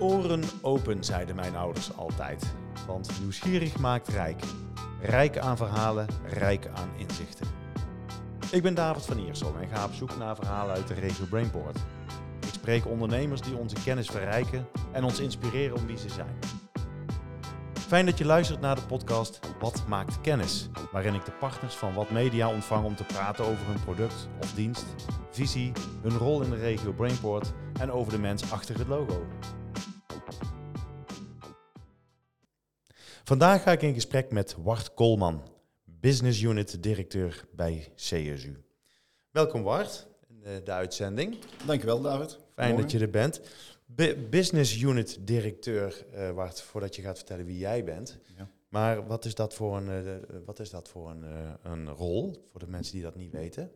[0.00, 2.54] Oren open, zeiden mijn ouders altijd.
[2.86, 4.42] Want nieuwsgierig maakt rijk.
[5.00, 7.46] Rijk aan verhalen, rijk aan inzichten.
[8.50, 11.78] Ik ben David van Iersel en ga op zoek naar verhalen uit de regio Brainport.
[12.40, 16.38] Ik spreek ondernemers die onze kennis verrijken en ons inspireren om wie ze zijn.
[17.72, 20.68] Fijn dat je luistert naar de podcast Wat maakt kennis?
[20.92, 24.52] Waarin ik de partners van Wat Media ontvang om te praten over hun product of
[24.52, 24.86] dienst,
[25.30, 29.26] visie, hun rol in de regio Brainport en over de mens achter het logo.
[33.30, 35.42] Vandaag ga ik in gesprek met Wart Koolman,
[35.84, 38.62] Business Unit Directeur bij CSU.
[39.30, 41.38] Welkom Wart in de, de uitzending.
[41.66, 42.38] Dankjewel David.
[42.54, 43.40] Fijn dat je er bent.
[43.94, 48.18] B- Business Unit Directeur, eh Wart, voordat je gaat vertellen wie jij bent.
[48.36, 48.50] Ja.
[48.68, 52.44] Maar wat is dat voor een, eh, wat is dat voor een, eh, een rol,
[52.50, 53.70] voor de mensen die dat niet weten?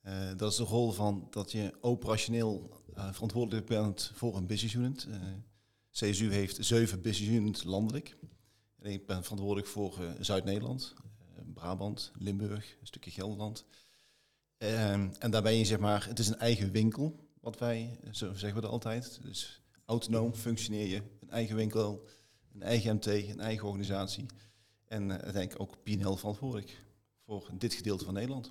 [0.00, 4.74] Eh, dat is de rol van dat je operationeel eh, verantwoordelijk bent voor een business
[4.74, 5.06] unit.
[5.10, 5.16] Eh,
[5.92, 8.16] CSU heeft zeven business units landelijk.
[8.78, 13.64] En ik ben verantwoordelijk voor eh, Zuid-Nederland, eh, Brabant, Limburg, een stukje Gelderland.
[14.58, 18.12] Ehm, en daar ben je zeg maar, het is een eigen winkel, wat wij, eh,
[18.12, 19.20] zo zeggen we dat altijd.
[19.22, 22.06] Dus autonoom functioneer je, een eigen winkel,
[22.54, 24.26] een eigen MT, een eigen organisatie.
[24.84, 26.82] En uh, uiteindelijk ook P&L verantwoordelijk
[27.24, 28.50] voor dit gedeelte van Nederland.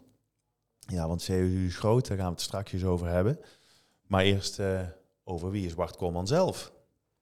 [0.79, 3.39] Ja, want CSU is groot, daar gaan we het straks over hebben.
[4.07, 4.59] Maar eerst
[5.23, 6.71] over wie is Wart Koolman zelf?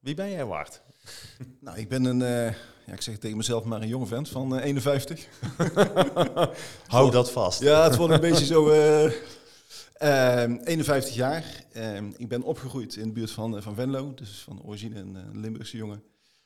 [0.08, 0.81] Wie ben jij, Wart?
[1.59, 2.53] Nou, ik ben een, eh,
[2.86, 5.27] ja, ik zeg tegen mezelf maar een jonge vent van eh, 51.
[6.88, 7.61] Hou dat vast.
[7.61, 8.69] Ja, het wordt een beetje zo.
[8.69, 9.11] eh,
[9.94, 11.63] ehm, 51 jaar.
[11.72, 15.16] Ehm, ik ben opgegroeid in de buurt van, eh, van Venlo, dus van origine een,
[15.16, 16.03] eh, Limburgse jongen.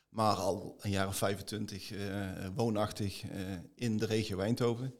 [0.08, 1.98] Maar al een jaar of 25 eh,
[2.54, 3.40] woonachtig eh,
[3.74, 4.94] in de regio Eindhoven.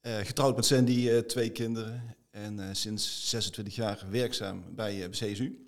[0.00, 2.16] Eh, getrouwd met Sandy, eh, twee kinderen.
[2.30, 5.44] En eh, sinds 26 jaar werkzaam bij eh, CSU.
[5.44, 5.65] Eh,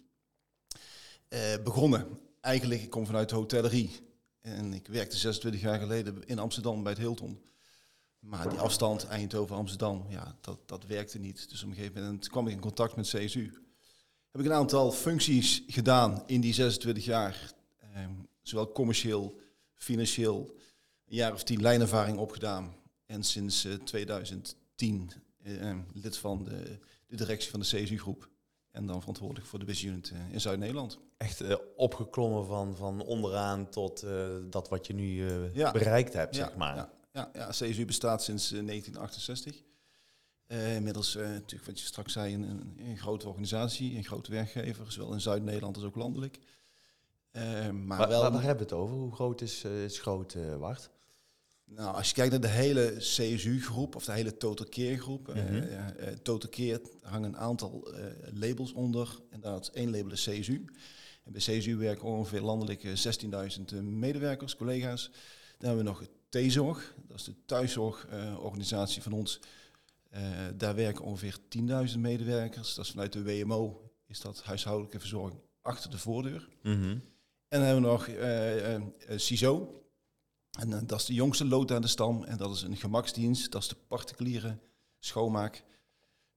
[1.64, 3.90] begonnen, eigenlijk, ik kom vanuit de hotellerie.
[4.40, 7.42] En ik werkte 26 jaar geleden in Amsterdam bij het Hilton.
[8.18, 11.50] Maar die afstand Eindhoven-Amsterdam, ja, dat, dat werkte niet.
[11.50, 13.52] Dus op een gegeven moment kwam ik in contact met CSU.
[14.30, 17.52] Heb ik een aantal functies gedaan in die 26 jaar.
[17.94, 18.10] Ehm,
[18.42, 19.40] zowel commercieel,
[19.74, 20.56] financieel.
[21.06, 22.74] Een jaar of tien lijnervaring opgedaan.
[23.06, 25.10] En sinds eh, 2010
[25.42, 28.28] eh, lid van de, de directie van de CSU-groep.
[28.78, 30.98] En dan verantwoordelijk voor de business unit eh, in Zuid-Nederland.
[31.16, 35.72] Echt eh, opgeklommen van, van onderaan tot eh, dat wat je nu Ja.
[35.72, 36.76] bereikt hebt, Ja, zeg maar.
[36.76, 39.62] Ja, ja, ja, CSU bestaat sinds eh, 1968.
[40.46, 44.92] Eh, inmiddels, natuurlijk wat je straks zei, een, een, een grote organisatie, een grote werkgever,
[44.92, 46.38] zowel in Zuid-Nederland als ook landelijk.
[47.32, 48.96] Maar Waar, wel, waar, waar hebben we het over?
[48.96, 50.90] Hoe groot is, is groot, Wart?
[51.68, 55.28] Nou, als je kijkt naar de hele CSU-groep, of de hele Total Care-groep.
[55.28, 55.54] eh, Mhm.
[55.56, 59.18] eh, Total Care hangen een aantal eh, labels onder.
[59.60, 60.64] Is één label is CSU.
[61.24, 65.10] En bij CSU werken ongeveer landelijk eh, 16.000 eh, medewerkers, collega's.
[65.58, 69.40] Dan hebben we nog T-Zorg, dat is de thuiszorgorganisatie van ons.
[70.56, 72.74] Daar werken ongeveer 10.000 medewerkers.
[72.74, 76.48] Dat is vanuit de WMO, is dat huishoudelijke verzorging achter de voordeur.
[76.62, 76.82] Mhm.
[76.82, 77.00] En
[77.48, 78.08] dan hebben we nog
[79.20, 79.82] CISO.
[80.58, 82.24] En eh, dat is de jongste lood aan de stam.
[82.24, 83.52] En dat is een gemaksdienst.
[83.52, 84.58] Dat is de particuliere
[84.98, 85.64] schoonmaak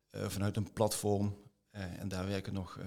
[0.09, 1.37] eh, vanuit een platform.
[1.69, 2.79] Eh, en daar werken nog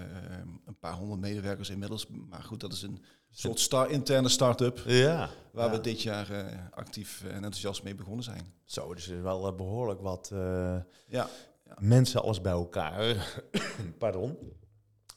[0.65, 2.07] een paar honderd medewerkers inmiddels.
[2.07, 4.77] Maar goed, dat is een soort star interne start-up.
[4.85, 5.29] Ja.
[5.51, 5.71] Waar ja.
[5.71, 6.27] we dit jaar
[6.71, 8.53] actief en enthousiast mee begonnen zijn.
[8.65, 11.29] Zo, dus er is wel eh, behoorlijk wat eh, Ja,
[11.77, 13.33] mensen alles bij elkaar.
[13.97, 14.37] Pardon.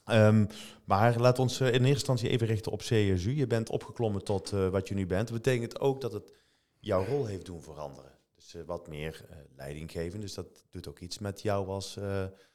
[0.08, 0.46] Ehm,
[0.84, 3.30] maar laat ons eh, in eerste instantie even richten op CSU.
[3.30, 5.28] Je bent opgeklommen tot eh, wat je nu bent.
[5.28, 6.32] Dat betekent ook dat het
[6.78, 8.12] jouw rol heeft doen veranderen.
[8.34, 10.20] Dus eh, wat meer eh, leiding geven.
[10.20, 11.98] Dus dat doet ook iets met jou als,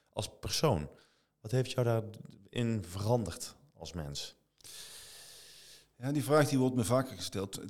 [0.10, 0.90] als persoon.
[1.42, 4.36] Wat heeft jou daarin veranderd als mens?
[5.96, 7.62] Ja, die vraag die wordt me vaker gesteld.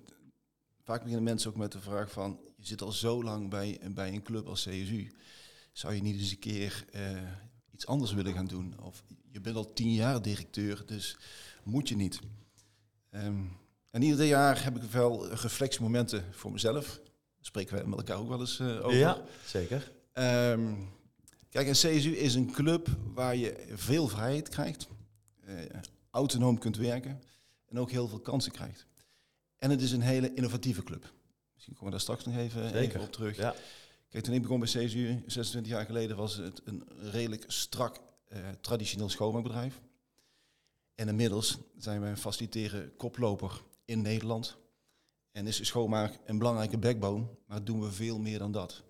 [0.84, 2.40] Vaak beginnen mensen ook met de vraag van...
[2.56, 5.12] je zit al zo lang bij, bij een club als CSU.
[5.72, 6.86] Zou je niet eens een keer
[7.74, 8.74] iets anders willen gaan doen?
[8.82, 11.18] Of je bent al tien jaar directeur, dus
[11.64, 12.20] moet je niet.
[13.10, 13.44] Ehm,
[13.90, 16.86] en ieder jaar heb ik wel reflectiemomenten voor mezelf.
[16.86, 18.98] Daar spreken we met elkaar ook wel eens eh, over.
[18.98, 19.92] Ja, zeker.
[20.14, 20.74] Ehm,
[21.50, 24.88] kijk, een CSU is een club waar je veel vrijheid krijgt,
[25.46, 25.56] eh,
[26.10, 27.22] autonoom kunt werken
[27.66, 28.86] en ook heel veel kansen krijgt.
[29.58, 31.14] En het is een hele innovatieve club.
[31.54, 33.38] Misschien komen we daar straks nog even, op terug.
[33.38, 33.56] Ja.
[34.22, 39.10] Toen ik begon bij CSU, 26 jaar geleden, was het een redelijk strak eh, traditioneel
[39.10, 39.82] schoonmaakbedrijf.
[40.96, 44.58] En inmiddels zijn wij een faciliteren koploper in Nederland.
[45.32, 48.84] En is schoonmaak een belangrijke backbone, maar doen we veel meer dan dat.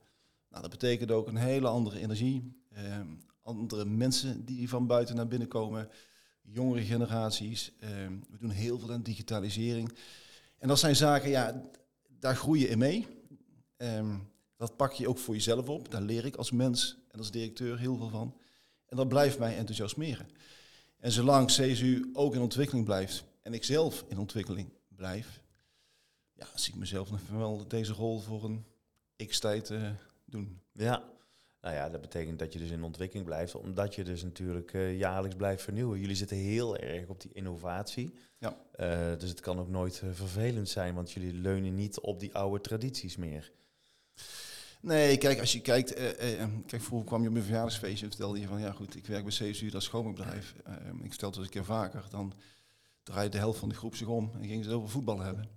[0.49, 3.07] Nou, dat betekent ook een hele andere energie, ehm,
[3.41, 5.89] andere mensen die van buiten naar binnen komen,
[6.41, 7.71] jongere generaties.
[7.79, 9.97] Ehm, we doen heel veel aan digitalisering.
[10.57, 11.61] En dat zijn zaken, ja,
[12.19, 13.07] daar groei je in mee.
[13.77, 14.15] Ehm,
[14.63, 15.91] dat pak je ook voor jezelf op.
[15.91, 18.37] Daar leer ik als mens en als directeur heel veel van.
[18.85, 20.27] En dat blijft mij enthousiasmeren.
[20.99, 25.41] En zolang CSU ook in ontwikkeling blijft en ik zelf in ontwikkeling blijf,
[26.33, 28.65] ja, zie ik mezelf nog wel deze rol voor een
[29.27, 29.89] x-tijd uh,
[30.25, 30.61] doen.
[30.71, 31.03] Ja,
[31.61, 34.97] nou ja, dat betekent dat je dus in ontwikkeling blijft, omdat je dus natuurlijk uh,
[34.97, 35.99] jaarlijks blijft vernieuwen.
[35.99, 38.13] Jullie zitten heel erg op die innovatie.
[38.37, 38.57] Ja.
[38.79, 42.61] Uh, dus het kan ook nooit vervelend zijn, want jullie leunen niet op die oude
[42.61, 43.51] tradities meer.
[44.83, 48.11] Nee, kijk, als je kijkt, uh, uh, kijk, vroeger kwam je op mijn verjaardagsfeestje en
[48.11, 50.55] vertelde je van, ja goed, ik werk bij CSU, dat schoonmaakbedrijf.
[50.67, 52.33] Uh, ik vertelde het een keer vaker, dan
[53.03, 55.49] draaide de helft van de groep zich om en gingen ze over voetbal hebben.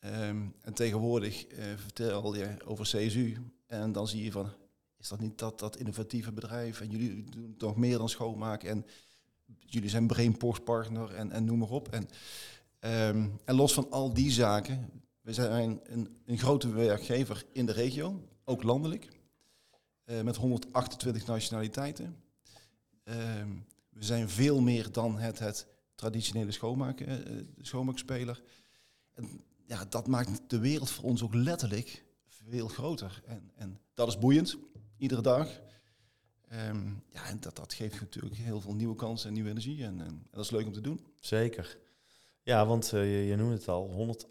[0.00, 3.36] Um, en tegenwoordig vertel je over CSU
[3.66, 4.52] en dan zie je van,
[4.98, 8.86] is dat niet dat, dat innovatieve bedrijf en jullie doen toch meer dan schoonmaken en
[9.58, 11.88] jullie zijn brainpostpartner en, en noem maar op.
[11.88, 12.08] En,
[13.44, 18.20] en los van al die zaken, we zijn een, een grote werkgever in de regio
[18.48, 19.08] ook landelijk,
[20.04, 22.16] uh, met 128 nationaliteiten.
[23.04, 23.14] Uh,
[23.88, 28.42] we zijn veel meer dan het, het traditionele schoonmaken, uh, schoonmaakspeler.
[29.14, 33.22] En ja, dat maakt de wereld voor ons ook letterlijk veel groter.
[33.26, 34.56] En, en dat is boeiend,
[34.96, 35.60] iedere dag.
[36.52, 39.84] Um, ja, en dat, dat geeft natuurlijk heel veel nieuwe kansen en nieuwe energie.
[39.84, 41.06] En, en, dat is leuk om te doen.
[41.20, 41.78] Zeker.
[42.42, 44.26] Ja, want je, je noemde het al, 100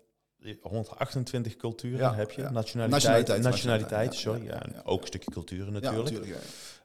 [0.62, 2.42] 128 culturen heb je.
[2.42, 4.44] Nationaliteit, nationaliteit, nationaliteit, sorry.
[4.46, 6.38] Ja, ook een stukje culturen natuurlijk.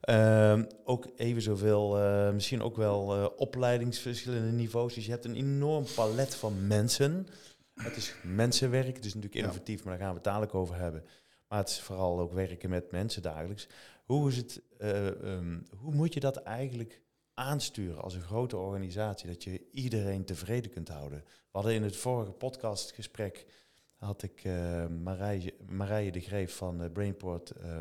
[0.05, 4.95] Uh, ook even zoveel, uh, misschien ook wel uh, opleidingsverschillende niveaus.
[4.95, 7.27] Dus je hebt een enorm palet van mensen.
[7.75, 11.05] Het is mensenwerk, het is natuurlijk innovatief, maar daar gaan we het dadelijk over hebben.
[11.49, 13.69] Maar het is vooral ook werken met mensen dagelijks.
[14.05, 17.01] Hoe, is het, um, hoe moet je dat eigenlijk
[17.41, 21.19] aansturen als een grote organisatie, dat je iedereen tevreden kunt houden.
[21.25, 23.47] We hadden in het vorige podcastgesprek,
[23.95, 27.81] had ik uh, Marije, Marije de Greef van uh, Brainport uh,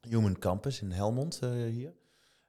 [0.00, 1.94] Human Campus in Helmond uh, hier.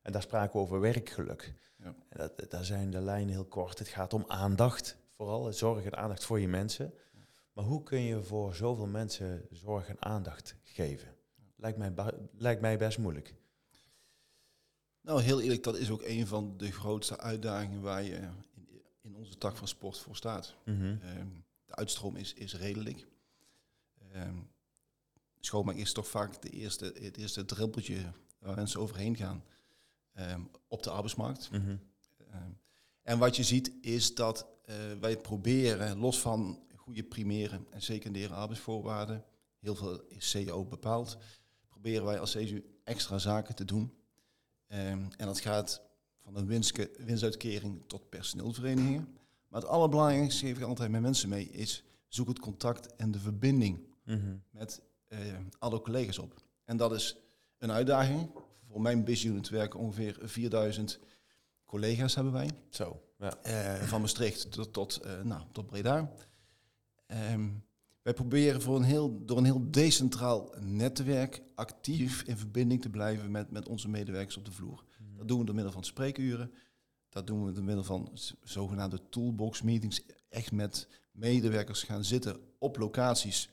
[0.02, 1.54] En daar spraken we over werkgeluk.
[1.78, 1.96] Ja.
[2.10, 3.80] En dat, daar zijn de lijnen heel kort.
[3.80, 6.94] Het gaat om aandacht, vooral zorg en aandacht voor je mensen.
[7.54, 11.16] Maar hoe kun je voor zoveel mensen zorg en aandacht geven?
[11.56, 11.94] Lijkt mij,
[12.38, 13.36] lijkt mij best moeilijk.
[15.02, 19.16] Nou, heel eerlijk, dat is ook een van de grootste uitdagingen waar je in, in
[19.16, 20.56] onze tak van sport voor staat.
[20.66, 20.96] Mhm.
[21.02, 21.28] Ehm,
[21.66, 23.08] de uitstroom is, is redelijk.
[24.16, 24.50] Um,
[25.40, 29.44] schoonmaak is toch vaak de eerste, het eerste druppeltje waar mensen overheen gaan
[30.20, 31.52] um, op de arbeidsmarkt.
[31.52, 31.76] Mhm.
[33.02, 38.34] en wat je ziet is dat uh, wij proberen, los van goede primaire en secundaire
[38.34, 39.24] arbeidsvoorwaarden,
[39.60, 41.18] heel veel is CEO bepaald,
[41.68, 44.01] proberen wij als CSU extra zaken te doen
[44.74, 45.82] Um, en dat gaat
[46.24, 49.18] van een winst, winstuitkering tot personeelverenigingen.
[49.48, 53.20] Maar het allerbelangrijkste geef ik altijd met mensen mee is zoek het contact en de
[53.20, 54.36] verbinding mhm.
[54.50, 55.20] met uh,
[55.60, 56.42] alle collega's op.
[56.66, 57.18] En dat is
[57.58, 58.32] een uitdaging.
[58.70, 61.00] Voor mijn business unit werken ongeveer 4000
[61.66, 62.50] collega's hebben wij.
[62.70, 63.38] Zo, ja.
[63.46, 66.12] Uh, van Maastricht tot, tot, uh, nou, tot Breda.
[67.08, 67.64] Um,
[68.02, 73.32] wij proberen voor een heel, door een heel decentraal netwerk actief in verbinding te blijven
[73.32, 74.84] met, met onze medewerkers op de vloer.
[74.98, 75.18] Mhm.
[75.18, 76.54] Dat doen we door middel van spreekuren.
[77.10, 78.12] Dat doen we door middel van
[78.44, 80.02] zogenaamde toolbox meetings.
[80.30, 83.50] Echt met medewerkers gaan zitten op locaties.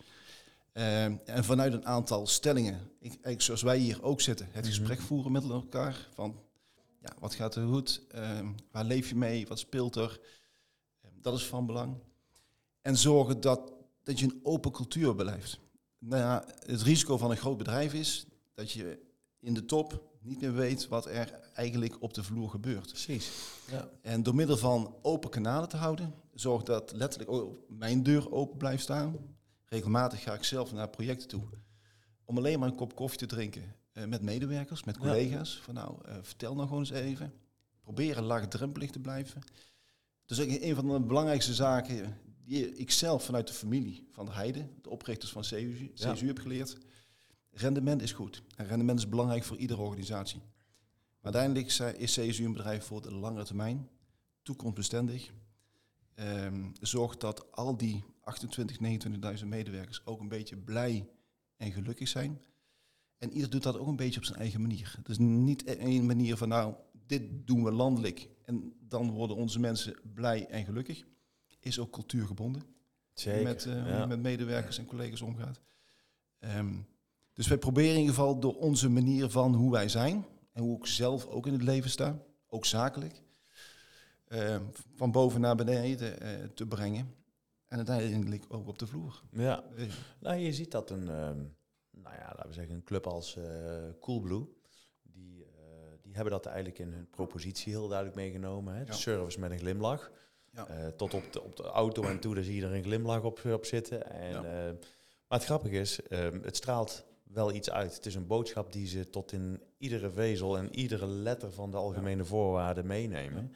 [0.73, 2.91] Uh, en vanuit een aantal stellingen,
[3.23, 4.75] ik, zoals wij hier ook zitten, het mhm.
[4.75, 6.09] gesprek voeren met elkaar.
[6.15, 6.41] Van
[7.01, 8.03] ja, wat gaat er goed?
[8.15, 9.47] Uh, waar leef je mee?
[9.47, 10.21] Wat speelt er?
[11.05, 11.97] Uh, dat is van belang.
[12.83, 13.73] En zorgen dat
[14.09, 15.59] dat je een open cultuur blijft.
[15.99, 18.99] Nou ja, het risico van een groot bedrijf is dat je
[19.41, 22.89] in de top niet meer weet wat er eigenlijk op de vloer gebeurt.
[22.89, 23.31] Precies.
[23.71, 23.89] Ja.
[24.03, 28.59] En door middel van open kanalen te houden, zorgt dat letterlijk ook mijn deur open
[28.59, 29.17] blijft staan.
[29.65, 31.43] Regelmatig ga ik zelf naar projecten toe
[32.25, 35.61] om alleen maar een kop koffie te drinken uh, met medewerkers, met collega's.
[35.63, 37.33] Van nou, uh, vertel nou gewoon eens even.
[37.81, 39.43] Proberen laagdrempelig te blijven.
[40.25, 42.17] Dus een van de belangrijkste zaken
[42.49, 46.39] die ik zelf vanuit de familie van de Heide, de oprichters van CSU, CSU heb
[46.39, 46.77] geleerd.
[47.51, 48.43] Rendement is goed.
[48.57, 50.39] En rendement is belangrijk voor iedere organisatie.
[51.21, 51.67] Maar uiteindelijk
[51.99, 53.89] is CSU een bedrijf voor de lange termijn,
[54.43, 55.31] toekomstbestendig.
[56.15, 58.79] Um, zorgt dat al die 28,
[59.41, 61.09] 29.000 medewerkers ook een beetje blij
[61.57, 62.41] en gelukkig zijn.
[63.19, 64.99] En ieder doet dat ook een beetje op zijn eigen manier.
[65.03, 66.75] Dus niet één manier van nou,
[67.07, 71.05] dit doen we landelijk en dan worden onze mensen blij en gelukkig
[71.69, 72.63] is ook cultuurgebonden.
[73.13, 75.61] Zeker, met, uh, met medewerkers en collega's omgaat.
[76.41, 76.87] Um,
[77.33, 80.77] dus wij proberen in ieder geval door onze manier van hoe wij zijn en hoe
[80.79, 83.23] ik zelf ook in het leven sta, ook zakelijk,
[84.25, 84.57] eh,
[84.95, 87.15] van boven naar beneden eh, te brengen.
[87.67, 89.23] En uiteindelijk ook op de vloer.
[89.31, 89.65] Ja.
[89.77, 89.85] Eh,
[90.21, 91.39] Nou, je ziet dat een, ehm,
[91.91, 93.45] nou ja, laten we zeggen, een club als eh
[94.01, 94.49] Coolblue,
[95.03, 95.51] die, eh,
[96.03, 98.75] die hebben dat eigenlijk in hun propositie heel duidelijk meegenomen.
[98.75, 98.85] Hè?
[98.85, 98.97] De Ja.
[98.97, 100.11] service met een glimlach.
[100.53, 100.67] Ja.
[100.67, 103.23] Eh, tot op de, op de auto en toe, daar zie je er een glimlach
[103.23, 104.11] op, op zitten.
[104.11, 104.43] En, Ja.
[104.45, 104.75] eh,
[105.29, 107.95] maar het grappige is, ehm, het straalt wel iets uit.
[107.95, 111.77] Het is een boodschap die ze tot in iedere vezel en iedere letter van de
[111.77, 113.53] algemene voorwaarden meenemen.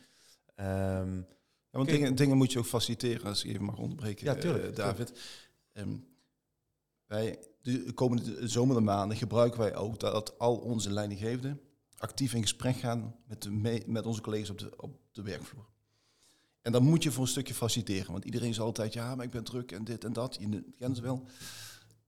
[0.56, 4.40] Ja, want dingen, dingen moet je ook faciliteren, als ik even mag onderbreken, Ja, eh,
[4.40, 5.12] tuurlijk, David.
[5.72, 5.96] Ehm,
[7.06, 11.60] wij, de komende zomende maanden gebruiken wij ook dat al onze leidinggevenden
[11.98, 15.70] actief in gesprek gaan met, de met onze collega's op de, op de werkvloer.
[16.62, 19.30] En dan moet je voor een stukje faciliteren, want iedereen is altijd, ja, maar ik
[19.30, 21.26] ben druk en dit en dat, je kent ze wel.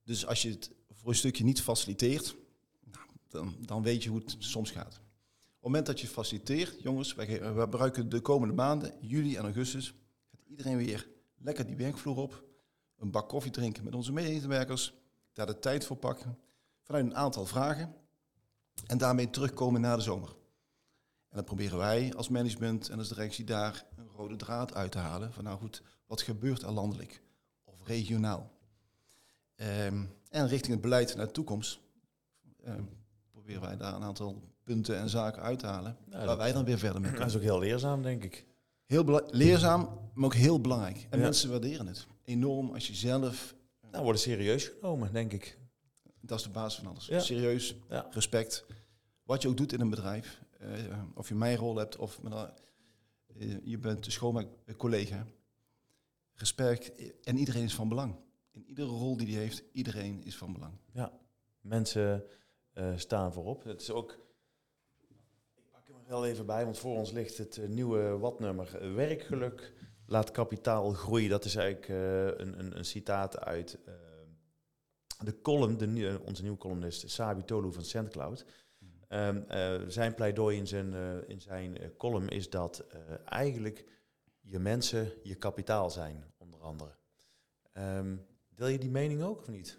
[0.05, 2.37] Dus als je het voor een stukje niet faciliteert,
[2.91, 4.95] nou, dan, dan weet je hoe het soms gaat.
[4.95, 9.37] Op het moment dat je faciliteert, jongens, wij, ge- wij gebruiken de komende maanden, juli
[9.37, 9.95] en augustus,
[10.31, 11.09] gaat iedereen weer
[11.39, 12.45] lekker die werkvloer op,
[12.99, 14.95] een bak koffie drinken met onze medewerkers,
[15.33, 16.39] daar de tijd voor pakken,
[16.83, 17.95] vanuit een aantal vragen
[18.87, 20.35] en daarmee terugkomen na de zomer.
[21.35, 24.99] En dan proberen wij als management en als directie daar een rode draad uit te
[24.99, 27.23] halen van nou goed, wat gebeurt er landelijk
[27.65, 28.51] of regionaal?
[29.55, 31.81] Ehm, en richting het beleid naar de toekomst
[32.65, 32.83] ehm,
[33.31, 36.65] proberen wij daar een aantal punten en zaken uit te halen, waar dat- wij dan
[36.65, 37.35] weer verder mee dat kunnen.
[37.35, 38.47] is ook heel leerzaam, denk ik.
[38.87, 41.07] Heel leerzaam, maar ook heel belangrijk.
[41.11, 41.25] En Ja.
[41.25, 43.55] mensen waarderen het enorm als je zelf,
[43.91, 45.59] Nou, worden serieus genomen, denk ik.
[46.21, 47.07] dat is de basis van alles.
[47.07, 47.19] Ja.
[47.21, 47.77] Serieus,
[48.11, 48.65] respect.
[49.23, 53.57] Wat je ook doet in een bedrijf, eh, of je mijn rol hebt of eh,
[53.65, 55.27] je bent de schoonmaakcollega.
[56.35, 56.93] Respect
[57.23, 58.15] en iedereen is van belang.
[58.51, 60.75] In iedere rol die hij heeft, iedereen is van belang.
[61.61, 62.25] Mensen
[62.73, 63.65] eh, staan voorop.
[63.65, 64.19] Het is ook.
[65.55, 68.77] Ik pak hem wel even bij, want voor ons ligt het eh, nieuwe watnummer.
[68.77, 69.73] eh, Werkgeluk
[70.07, 71.31] laat kapitaal groeien.
[71.31, 73.95] Dat is eigenlijk eh, een, een, een citaat uit eh,
[75.25, 78.45] de column, de, onze nieuwe columnist Sabi Tolu van SendCloud.
[79.15, 82.85] Ehm, eh, zijn pleidooi in zijn, eh, in zijn eh, column is dat
[83.25, 83.85] eigenlijk
[84.41, 86.91] je mensen je kapitaal zijn, onder andere.
[87.73, 88.17] Ehm,
[88.49, 89.79] deel je die mening ook of niet?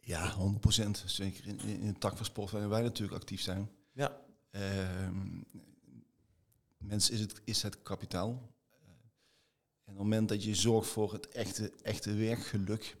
[0.00, 1.02] Ja, 100%.
[1.06, 3.70] Zeker in, in, in de tak van sport waarin wij natuurlijk actief zijn.
[3.92, 4.20] Ja.
[4.50, 5.40] Ehm
[6.78, 8.28] mens is het, is het kapitaal.
[8.28, 8.98] En
[9.84, 12.96] op het moment dat je zorgt voor het echte, echte werkgeluk.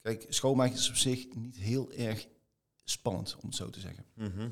[0.00, 2.28] Kijk, schoonmaken is op zich niet heel erg
[2.84, 4.04] spannend, om het zo te zeggen.
[4.14, 4.48] Mhm.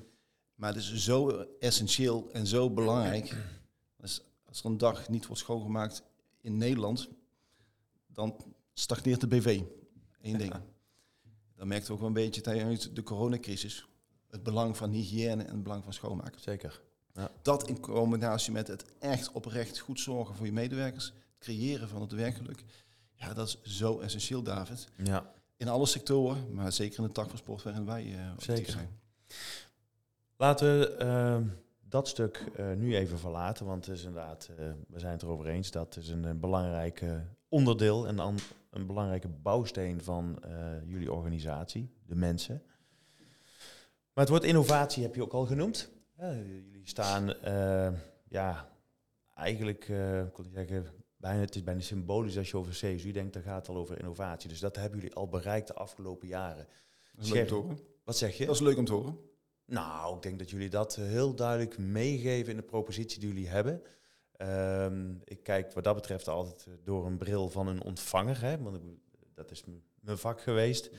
[0.55, 3.35] Maar het is zo essentieel en zo belangrijk.
[3.97, 6.03] Dus als er een dag niet wordt schoongemaakt
[6.41, 7.09] in Nederland,
[8.07, 8.37] dan
[8.73, 9.63] stagneert de BV.
[10.21, 10.55] Eén ding.
[11.55, 13.87] Dan merkt we ook wel een beetje tijdens de coronacrisis
[14.31, 16.41] het belang van hygiëne en het belang van schoonmaken.
[16.41, 16.83] Zeker.
[17.43, 22.01] Dat in combinatie met het echt oprecht goed zorgen voor je medewerkers, het creëren van
[22.01, 22.65] het werkgeluk.
[23.15, 24.89] Ja, dat is zo essentieel, David.
[25.05, 25.33] Ja.
[25.59, 28.73] In alle sectoren, maar zeker in de tak van sport waarin wij actief Zeker.
[28.73, 29.01] zijn.
[30.37, 31.47] Laten we ehm,
[31.81, 35.47] dat stuk eh, nu even verlaten, want het is inderdaad, eh, we zijn het erover
[35.47, 37.05] eens, dat is een, belangrijk
[37.49, 38.39] onderdeel en dan
[38.71, 40.39] een belangrijke bouwsteen van
[40.85, 42.63] jullie organisatie, de mensen.
[44.13, 45.91] Maar het woord innovatie heb je ook al genoemd.
[46.19, 47.35] Ja, jullie staan,
[48.29, 48.69] ja,
[49.35, 50.87] eigenlijk, ik kon niet zeggen,
[51.19, 53.99] bijna, het is bijna symbolisch als je over CSU denkt, dan gaat het al over
[53.99, 54.49] innovatie.
[54.49, 56.67] Dus dat hebben jullie al bereikt de afgelopen jaren.
[57.13, 57.79] Dat is leuk om te horen.
[58.05, 58.47] Wat zeg je?
[58.47, 59.19] Dat is leuk om te horen.
[59.65, 63.83] Nou, ik denk dat jullie dat heel duidelijk meegeven in de propositie die jullie hebben.
[64.33, 68.59] Ehm, ik kijk wat dat betreft altijd eh, door een bril van een ontvanger, hè,
[68.59, 68.83] want ik
[69.35, 69.65] dat is
[70.01, 70.91] mijn vak geweest.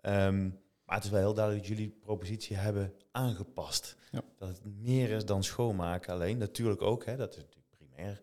[0.00, 0.50] Ehm,
[0.84, 3.96] maar het is wel heel duidelijk dat jullie propositie hebben aangepast.
[4.10, 4.22] Ja.
[4.36, 6.38] Dat het meer is dan schoonmaken alleen.
[6.38, 8.20] Natuurlijk ook, hè, dat is natuurlijk primair.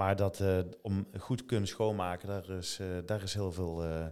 [0.00, 4.06] Maar dat eh, om goed kunnen schoonmaken, daar is, eh, daar is heel veel eh,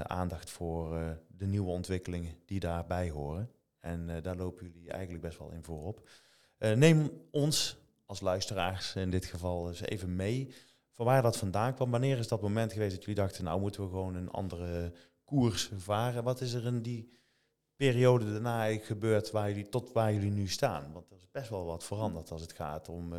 [0.00, 3.50] aandacht voor de nieuwe ontwikkelingen die daarbij horen.
[3.80, 6.08] En daar lopen jullie eigenlijk best wel in voorop.
[6.58, 10.54] Neem ons als luisteraars in dit geval eens even mee
[10.90, 11.90] van waar dat vandaan kwam.
[11.90, 14.92] Wanneer is dat moment geweest dat jullie dachten, nou moeten we gewoon een andere
[15.24, 16.24] koers varen?
[16.24, 17.10] Wat is er in die
[17.76, 20.92] periode daarna gebeurd waar jullie, tot waar jullie nu staan?
[20.92, 23.12] Want er is best wel wat veranderd als het gaat om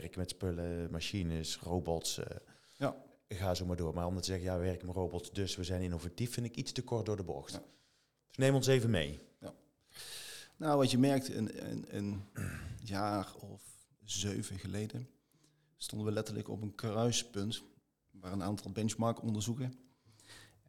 [0.00, 2.18] werken met spullen, machines, robots.
[2.18, 2.36] eh,
[2.76, 2.96] Ja.
[3.28, 3.94] Ga zo maar door.
[3.94, 6.56] Maar om te zeggen, ja, we werken met robots, dus we zijn innovatief, vind ik
[6.56, 7.52] iets te kort door de bocht.
[7.52, 7.62] Ja.
[8.28, 9.20] Dus neem ons even mee.
[10.56, 12.24] Nou, wat je merkt, een, een, een
[12.96, 13.62] jaar of
[14.04, 15.08] zeven geleden
[15.76, 17.62] stonden we letterlijk op een kruispunt.
[18.10, 19.74] Waren een aantal benchmark-onderzoeken.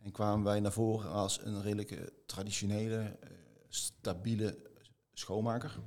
[0.01, 3.29] En kwamen wij naar voren als een redelijke traditionele, eh,
[3.69, 4.57] stabiele
[5.13, 5.79] schoonmaker.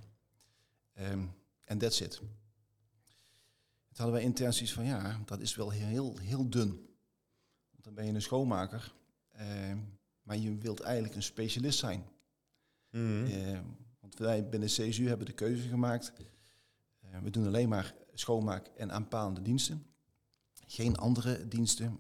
[0.95, 1.25] Ehm,
[1.65, 2.21] En that's it.
[3.99, 6.69] Hadden wij intenties van, ja, dat is wel heel, heel dun.
[7.71, 8.95] Want dan ben je een schoonmaker,
[9.29, 9.73] eh,
[10.23, 12.05] maar je wilt eigenlijk een specialist zijn.
[12.91, 13.25] Mhm.
[13.25, 13.61] Eh,
[14.01, 16.13] want wij binnen CSU hebben de keuze gemaakt.
[17.01, 19.87] eh, we doen alleen maar schoonmaak en aanpalende diensten.
[20.67, 21.97] Geen andere diensten.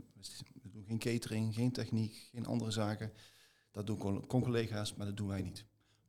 [0.62, 3.12] We doen geen catering, geen techniek, geen andere zaken.
[3.70, 5.64] Dat doen con- con-collega's, maar dat doen wij niet.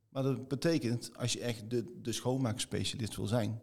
[0.08, 3.62] Maar dat betekent, als je echt de, de schoonmaakspecialist wil zijn,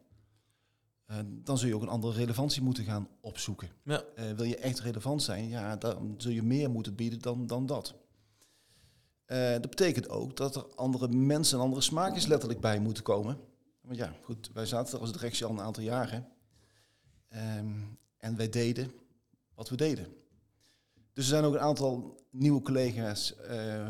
[1.07, 3.69] eh, dan zul je ook een andere relevantie moeten gaan opzoeken.
[3.83, 4.03] Ja.
[4.15, 7.65] Eh, wil je echt relevant zijn, ja, dan zul je meer moeten bieden dan, dan
[7.65, 7.95] dat.
[9.25, 13.37] Eh, dat betekent ook dat er andere mensen en andere smaakjes letterlijk bij moeten komen.
[13.81, 16.27] Want ja, goed, wij zaten er als directie al een aantal jaren.
[17.29, 17.71] Ehm,
[18.17, 18.91] en wij deden
[19.53, 20.05] wat we deden.
[21.13, 23.35] Dus er zijn ook een aantal nieuwe collega's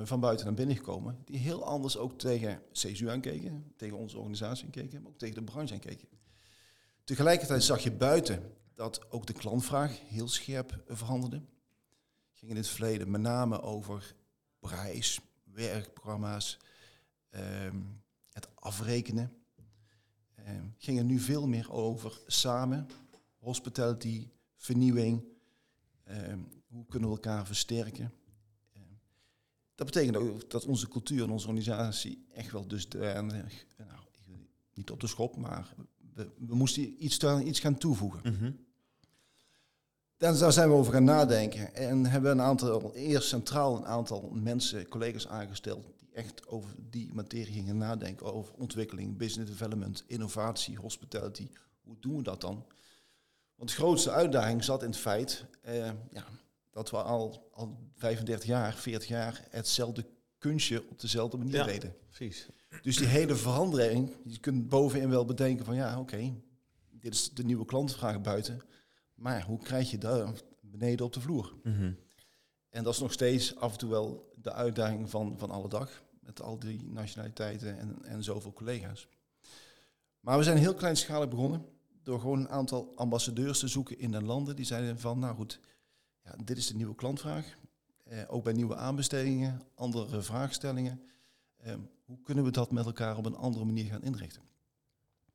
[0.03, 1.17] van buiten naar binnen gekomen.
[1.25, 3.73] Die heel anders ook tegen CSU aankeken.
[3.75, 5.01] Tegen onze organisatie aankeken.
[5.01, 6.07] Maar ook tegen de branche aankeken.
[7.07, 11.41] Tegelijkertijd zag je buiten dat ook de klantvraag heel scherp veranderde.
[12.31, 14.15] Ging in het verleden met name over
[14.59, 16.57] prijs, werkprogramma's,
[17.29, 17.81] ehm,
[18.29, 19.37] het afrekenen.
[20.35, 22.87] Ehm, ging er nu veel meer over samen,
[23.37, 25.23] hospitality, vernieuwing.
[26.03, 28.13] ehm, hoe kunnen we elkaar versterken?
[29.75, 33.19] Dat betekent ook dat onze cultuur en onze organisatie echt wel dus nou,
[34.73, 35.73] niet op de schop, maar
[36.17, 38.19] we, we moesten iets, iets gaan toevoegen.
[38.23, 38.51] Mhm.
[40.17, 43.85] Dan daar zijn we over gaan nadenken en hebben we een aantal, eerst centraal een
[43.85, 50.03] aantal mensen, collega's aangesteld die echt over die materie gingen nadenken, over ontwikkeling, business development,
[50.07, 51.47] innovatie, hospitality.
[51.83, 52.65] Hoe doen we dat dan?
[53.55, 56.25] Want de grootste uitdaging zat in het feit eh, ja,
[56.71, 60.05] dat we al, al 35 jaar, 40 jaar hetzelfde
[60.37, 61.65] kunstje op dezelfde manier Ja.
[61.65, 61.95] deden.
[62.05, 62.47] Precies.
[62.81, 66.33] Dus die hele verandering, je kunt bovenin wel bedenken van ja, oké,
[66.91, 68.61] dit is de nieuwe klantvraag buiten.
[69.13, 71.53] Maar hoe krijg je dat beneden op de vloer?
[71.63, 71.91] Mhm.
[72.69, 76.03] En dat is nog steeds af en toe wel de uitdaging van, van alle dag.
[76.19, 79.07] Met al die nationaliteiten en, en zoveel collega's.
[80.19, 81.65] Maar we zijn heel kleinschalig begonnen.
[82.03, 84.55] Door gewoon een aantal ambassadeurs te zoeken in de landen.
[84.55, 85.59] Die zeiden van, nou goed,
[86.23, 87.57] ja, dit is de nieuwe klantvraag.
[88.09, 91.01] Eh, ook bij nieuwe aanbestedingen, andere vraagstellingen.
[91.57, 91.73] Eh,
[92.05, 94.41] hoe kunnen we dat met elkaar op een andere manier gaan inrichten?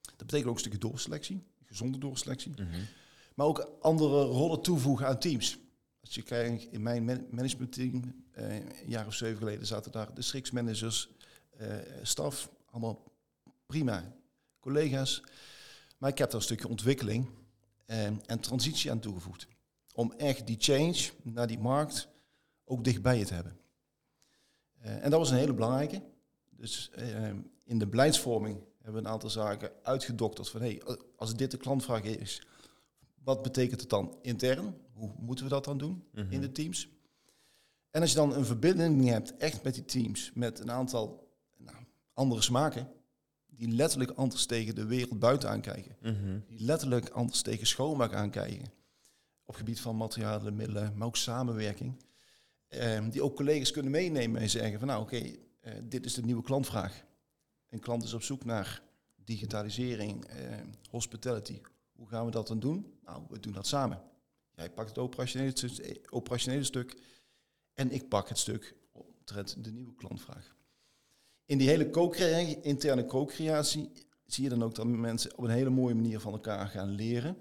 [0.00, 2.50] Dat betekent ook een stukje doorselectie, gezonde doorselectie.
[2.50, 2.80] Mhm.
[3.34, 5.58] Maar ook andere rollen toevoegen aan teams.
[6.00, 10.14] Als je kijkt, in mijn man- managementteam, eh, een jaar of zeven geleden zaten daar
[10.14, 11.08] districtsmanagers,
[11.56, 13.12] eh staf, allemaal
[13.66, 14.14] prima
[14.60, 15.22] collega's.
[15.98, 17.28] Maar ik heb daar een stukje ontwikkeling
[17.86, 19.46] eh, en transitie aan toegevoegd.
[19.94, 22.08] Om echt die change naar die markt
[22.72, 23.56] ook dichtbij je te hebben.
[24.78, 26.02] Eh, en dat was een hele belangrijke.
[26.50, 27.28] Dus eh,
[27.64, 30.82] in de beleidsvorming hebben we een aantal zaken uitgedokterd van hey,
[31.16, 32.42] als dit de klantvraag is,
[33.22, 34.74] wat betekent het dan intern?
[34.92, 36.32] Hoe moeten we dat dan doen Mhm.
[36.32, 36.88] in de teams?
[37.90, 41.76] En als je dan een verbinding hebt, echt met die teams, met een aantal nou,
[42.12, 42.88] andere smaken,
[43.46, 46.38] die letterlijk anders tegen de wereld buiten aankijken, Mhm.
[46.46, 48.72] die letterlijk anders tegen schoonmaak aankijken,
[49.44, 52.02] op gebied van materialen, middelen, maar ook samenwerking,
[52.72, 55.16] ehm, die ook collega's kunnen meenemen en zeggen van nou oké,
[55.60, 57.04] eh, dit is de nieuwe klantvraag.
[57.68, 58.82] Een klant is op zoek naar
[59.24, 61.60] digitalisering, ehm, hospitality.
[61.92, 62.98] Hoe gaan we dat dan doen?
[63.04, 64.02] Nou, we doen dat samen.
[64.54, 66.96] Jij pakt het operationele, stu- operationele stuk
[67.74, 70.56] en ik pak het stuk omtrent de nieuwe klantvraag.
[71.44, 73.90] In die hele co-crea- interne co-creatie
[74.26, 77.36] zie je dan ook dat mensen op een hele mooie manier van elkaar gaan leren.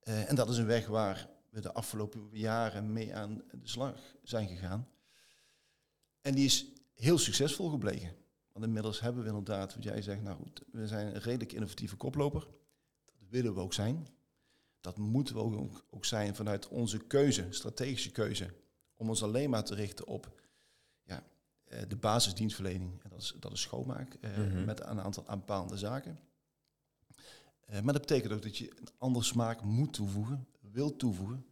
[0.00, 4.00] Eh, en dat is een weg waar we de afgelopen jaren mee aan de slag
[4.22, 4.88] zijn gegaan.
[6.20, 8.16] En die is heel succesvol gebleken.
[8.52, 11.96] Want inmiddels hebben we inderdaad, wat jij zegt, nou goed, we zijn een redelijk innovatieve
[11.96, 12.40] koploper.
[13.04, 14.06] Dat willen we ook zijn.
[14.80, 18.54] Dat moeten we ook, ook zijn vanuit onze keuze, strategische keuze,
[18.96, 20.40] om ons alleen maar te richten op
[21.02, 21.22] ja,
[21.64, 23.02] eh, de basisdienstverlening.
[23.02, 24.64] En dat is, dat is schoonmaak, eh, Mhm.
[24.64, 26.18] met een aantal aanpalende zaken.
[27.66, 31.46] Eh, maar dat betekent ook dat je een andere smaak moet toevoegen, wil toevoegen,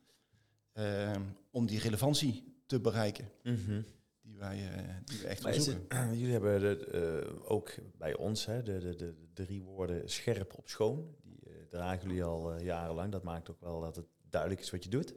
[0.73, 1.13] eh,
[1.51, 3.83] om die relevantie te bereiken Mhm.
[4.21, 5.85] die wij, eh, die we echt Maar zoeken.
[5.89, 10.09] het- jullie hebben de, eh, ook bij ons hè, de, de, de, de drie woorden
[10.11, 11.15] scherp op schoon.
[11.23, 13.13] Die eh, dragen jullie al jarenlang.
[13.13, 15.15] Dat maakt ook wel dat het duidelijk is wat je doet.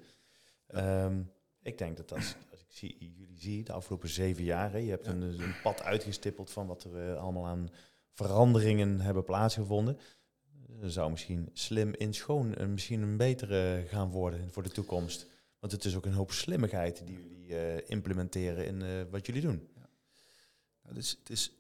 [0.68, 1.22] Ehm,
[1.62, 4.90] ik denk dat als, als ik zie, jullie zie de afgelopen zeven jaar, hè, je
[4.90, 5.12] hebt Ja.
[5.12, 7.70] een, een pad uitgestippeld van wat er allemaal aan
[8.12, 9.98] veranderingen hebben plaatsgevonden.
[10.82, 15.28] Zou misschien slim in schoon en misschien een betere gaan worden voor de toekomst.
[15.60, 19.42] Want het is ook een hoop slimmigheid die jullie eh, implementeren in eh, wat jullie
[19.42, 19.70] doen.
[20.84, 21.52] Nou, dus het is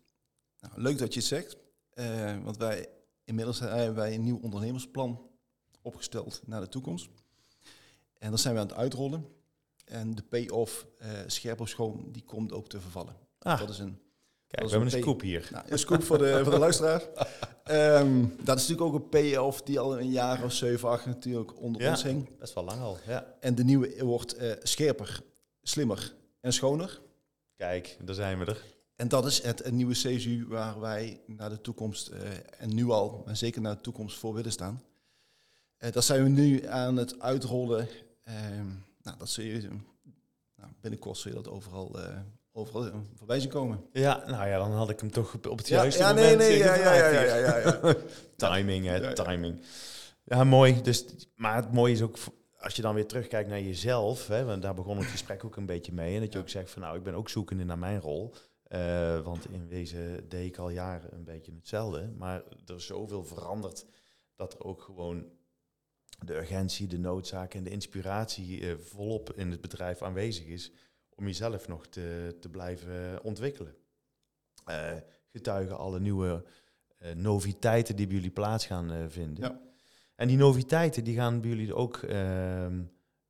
[0.59, 1.57] nou, leuk dat je het zegt,
[1.89, 2.87] eh, want wij
[3.23, 5.29] inmiddels hebben wij een nieuw ondernemersplan
[5.81, 7.09] opgesteld naar de toekomst.
[8.17, 9.27] En dat zijn we aan het uitrollen.
[9.85, 10.87] En de payoff
[11.27, 13.15] scherp op schoon, die komt ook te vervallen.
[13.39, 13.59] Ah.
[13.59, 13.99] Dat is een
[14.47, 15.49] Kijk, we hebben een scoop hier.
[15.51, 17.01] Nou, een scoop voor de, voor de luisteraar.
[17.71, 21.61] Um, dat is natuurlijk ook een payoff die al een jaar of 7, 8 natuurlijk
[21.61, 22.37] onder ja, ons hing.
[22.37, 23.35] best wel lang al, ja.
[23.39, 25.21] En de nieuwe wordt uh, scherper,
[25.61, 27.01] slimmer en schoner.
[27.55, 28.63] Kijk, daar zijn we er.
[28.95, 32.19] En dat is het een nieuwe CSU waar wij naar de toekomst, uh,
[32.57, 34.81] en nu al, maar zeker naar de toekomst voor willen staan.
[35.79, 37.87] Uh, dat zijn we nu aan het uitrollen.
[38.23, 38.67] Ehm,
[39.01, 39.69] nou, dat zul je,
[40.55, 41.99] nou, binnenkort zul je dat overal
[42.55, 43.85] overal voorbij zien komen.
[43.91, 46.47] Ja, nou ja, dan had ik hem toch op het ja, juiste ja, moment nee,
[46.47, 47.95] nee, ja, ja, ja, ja, ja, ja.
[48.55, 49.61] timing, hè, timing.
[50.23, 50.81] Ja, mooi.
[50.81, 52.17] Dus, maar het mooie is ook,
[52.57, 55.65] als je dan weer terugkijkt naar jezelf, hè, want daar begon het gesprek ook een
[55.65, 57.99] beetje mee, en dat je ook zegt van, nou, ik ben ook zoekende naar mijn
[57.99, 58.33] rol.
[58.69, 62.13] Uh, want in wezen deed ik al jaren een beetje hetzelfde.
[62.17, 63.85] Maar er is zoveel veranderd
[64.35, 65.25] dat er ook gewoon
[66.25, 70.71] de urgentie, de noodzaak en de inspiratie uh, volop in het bedrijf aanwezig is
[71.15, 73.75] om jezelf nog te, te blijven ontwikkelen.
[74.69, 74.91] Uh,
[75.31, 76.43] getuigen alle nieuwe
[77.03, 79.43] uh, noviteiten die bij jullie plaats gaan uh, vinden.
[79.43, 79.59] Ja.
[80.15, 82.81] En die noviteiten die gaan bij jullie ook ehm,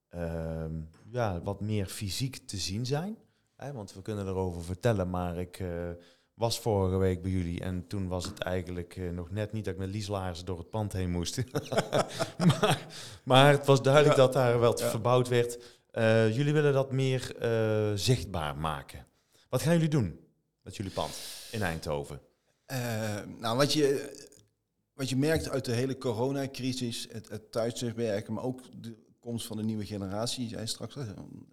[0.09, 3.17] ehm, ja, wat meer fysiek te zien zijn.
[3.55, 5.63] Hè, want we kunnen erover vertellen, maar ik
[6.33, 9.79] was vorige week bij jullie en toen was het eigenlijk nog net niet dat ik
[9.79, 11.43] met Lies door het pand heen moest.
[12.59, 12.87] maar,
[13.23, 14.21] maar het was duidelijk Ja.
[14.21, 14.89] dat daar wel Ja.
[14.89, 15.74] verbouwd werd.
[15.97, 19.05] Uh, jullie willen dat meer uh, zichtbaar maken.
[19.49, 20.19] Wat gaan jullie doen
[20.61, 21.17] met jullie pand
[21.51, 22.21] in Eindhoven?
[22.71, 22.77] Uh,
[23.37, 24.13] nou, wat je,
[24.93, 29.57] wat je merkt uit de hele coronacrisis, het, het thuiswerken, maar ook de komst van
[29.57, 30.95] de nieuwe generatie, jij straks,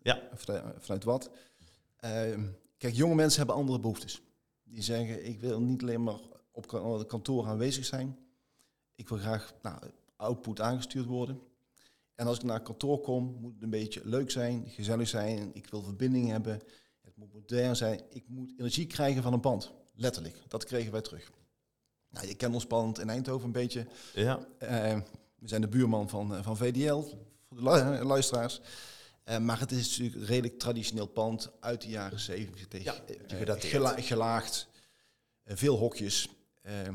[0.03, 0.23] ja.
[0.35, 1.31] vanuit, vanuit wat.
[2.79, 4.23] kijk, jonge mensen hebben andere behoeftes.
[4.65, 8.19] Die zeggen, ik wil niet alleen maar op kantoor aanwezig zijn.
[8.95, 9.79] Ik wil graag nou,
[10.17, 11.41] output aangestuurd worden.
[12.23, 15.51] En als ik naar kantoor kom, moet het een beetje leuk zijn, gezellig zijn.
[15.55, 16.63] Ik wil verbinding hebben.
[17.01, 18.01] Het moet modern zijn.
[18.11, 19.73] Ik moet energie krijgen van een pand.
[19.95, 20.37] Letterlijk.
[20.49, 21.31] Dat kregen wij terug.
[22.11, 23.87] Nou, je kent ons pand in Eindhoven een beetje.
[24.15, 24.39] Ja.
[24.39, 24.69] Uh,
[25.39, 27.03] we zijn de buurman van, uh, van VDL,
[27.49, 28.61] voor de lu luisteraars.
[29.25, 32.83] Uh, maar het is natuurlijk een redelijk traditioneel pand uit de jaren 70.
[32.83, 32.95] Ja,
[33.59, 34.69] gela gelaagd.
[35.45, 36.29] veel hokjes.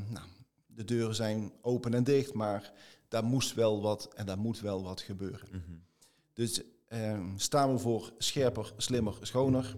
[0.09, 0.27] nou,
[0.65, 2.71] de deuren zijn open en dicht, maar
[3.07, 5.47] daar moest wel wat en daar moet wel wat gebeuren.
[5.51, 5.83] Mm -hmm.
[6.33, 9.75] Dus uh, staan we voor scherper, slimmer, schoner.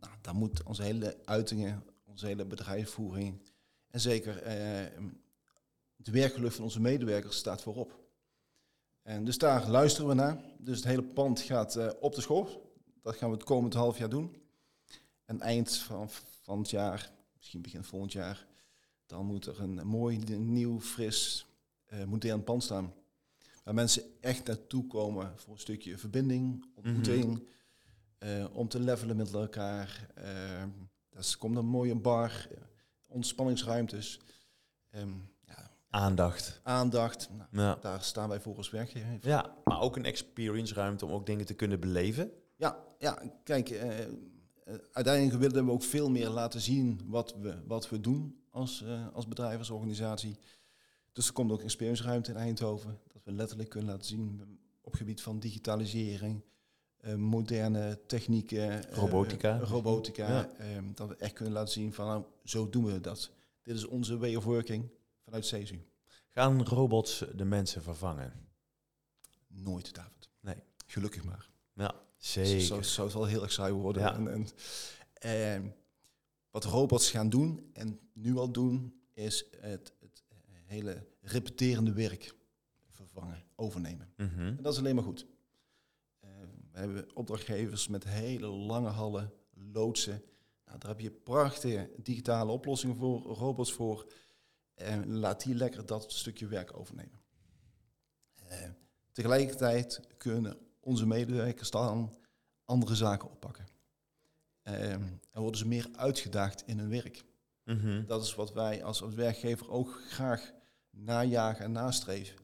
[0.00, 3.40] Nou, dan moet onze hele uitingen, onze hele bedrijfsvoering
[3.90, 4.52] en zeker uh,
[5.96, 8.06] de werkgeluk van onze medewerkers staat voorop.
[9.02, 10.44] En dus daar luisteren we naar.
[10.58, 12.66] Dus het hele pand gaat uh, op de schop.
[13.02, 14.42] Dat gaan we het komend half jaar doen.
[15.24, 16.08] En eind van,
[16.42, 18.46] van het jaar, misschien begin volgend jaar,
[19.06, 21.46] dan moet er een mooi, nieuw, fris,
[21.92, 22.94] uh, modern pand staan.
[23.64, 27.46] Waar mensen echt naartoe komen voor een stukje verbinding, ontmoeting, mm
[28.18, 28.28] -hmm.
[28.28, 30.08] uh, om te levelen met elkaar.
[30.18, 30.60] Uh,
[31.10, 32.48] er komt een mooie bar,
[33.06, 34.20] ontspanningsruimtes.
[34.90, 36.60] Um, ja, aandacht.
[36.62, 37.78] Aandacht, nou, ja.
[37.80, 39.18] daar staan wij voor als werkgever.
[39.20, 42.30] Ja, maar ook een experience ruimte om ook dingen te kunnen beleven.
[42.56, 43.82] Ja, ja kijk, uh,
[44.92, 49.28] uiteindelijk willen we ook veel meer laten zien wat we, wat we doen als, als
[49.28, 50.38] bedrijf, als organisatie.
[51.18, 53.00] Dus er komt ook een experience in Eindhoven.
[53.12, 56.42] Dat we letterlijk kunnen laten zien op gebied van digitalisering,
[57.00, 58.90] uh, moderne technieken.
[58.90, 59.60] Robotica.
[59.60, 60.28] Uh, robotica.
[60.28, 60.50] Ja.
[60.60, 63.30] Uh, dat we echt kunnen laten zien van nou, zo doen we dat.
[63.62, 64.88] Dit is onze way of working
[65.24, 65.80] vanuit CSU.
[66.30, 68.32] Gaan robots de mensen vervangen?
[69.46, 70.28] Nooit, David.
[70.40, 70.62] Nee.
[70.86, 71.50] Gelukkig maar.
[71.72, 72.60] Ja, zeker.
[72.60, 74.02] Zo zou het wel heel erg saai worden.
[74.02, 74.14] Ja.
[74.14, 74.48] En, en,
[75.30, 75.74] en,
[76.50, 79.92] wat robots gaan doen en nu al doen, is het
[80.68, 82.34] hele repeterende werk
[82.88, 84.12] vervangen, overnemen.
[84.16, 84.46] Mm -hmm.
[84.56, 85.26] En dat is alleen maar goed.
[86.24, 86.30] Uh,
[86.72, 90.22] we hebben opdrachtgevers met hele lange hallen, loodsen.
[90.64, 94.12] Nou, daar heb je prachtige digitale oplossingen voor, robots voor.
[94.74, 97.20] En laat die lekker dat stukje werk overnemen.
[98.50, 98.70] Uh,
[99.12, 102.16] tegelijkertijd kunnen onze medewerkers dan
[102.64, 103.66] andere zaken oppakken.
[104.62, 107.24] Uh, en worden ze meer uitgedaagd in hun werk.
[107.64, 108.06] Mm -hmm.
[108.06, 110.52] Dat is wat wij als, als werkgever ook graag
[111.04, 112.36] najagen en nastreven.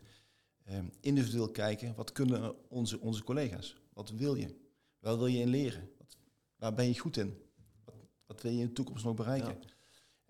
[0.70, 3.76] Um, individueel kijken, wat kunnen onze, onze collega's?
[3.92, 4.56] Wat wil je?
[4.98, 5.90] Waar wil je in leren?
[5.98, 6.16] Wat,
[6.56, 7.42] waar ben je goed in?
[7.84, 7.94] Wat,
[8.26, 9.56] wat, wil je in de toekomst nog bereiken?
[9.60, 9.68] Ja.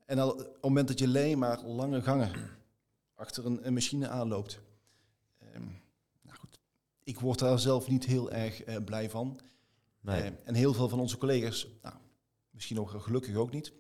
[0.07, 2.33] En al, op het moment dat je alleen maar lange gangen
[3.15, 4.61] achter een, een machine aanloopt.
[5.55, 5.83] Um,
[6.23, 6.59] nou goed,
[7.03, 9.41] ik word daar zelf niet heel erg uh, blij van.
[10.01, 10.21] Nee.
[10.21, 11.95] Uh, en heel veel van onze collega's, nou,
[12.51, 13.73] misschien ook gelukkig ook niet.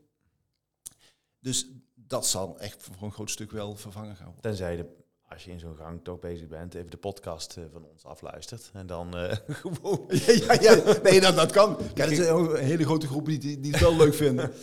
[1.38, 1.66] Dus
[2.06, 4.42] dat zal echt voor een groot stuk wel vervangen gaan worden.
[4.42, 4.86] Tenzij de,
[5.28, 8.70] als je in zo'n gang toch bezig bent, even de podcast eh, van ons afluistert.
[8.72, 10.04] En dan eh, gewoon...
[10.08, 11.76] ja, ja, ja, nee, dat, dat kan.
[11.94, 14.52] Kijk, er zijn ook een hele grote groep die, die het wel leuk vinden.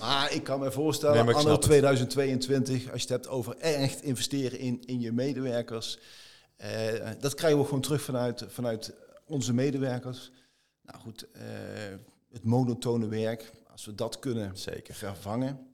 [0.00, 1.62] Maar ik kan me voorstellen, Nee, anno snap het.
[1.62, 5.98] 2022, als je het hebt over echt investeren in, in je medewerkers.
[6.56, 8.92] eh, dat krijgen we gewoon terug vanuit, vanuit
[9.26, 10.30] onze medewerkers.
[10.82, 11.26] Nou goed,
[12.32, 14.94] het monotone werk, als we dat kunnen Zeker.
[14.94, 15.69] vervangen.